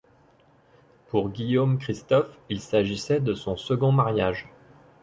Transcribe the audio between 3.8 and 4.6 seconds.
mariage.